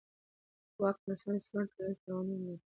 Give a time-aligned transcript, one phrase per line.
[0.73, 2.61] د واک ناسم استعمال ټولنیز تاوانونه لري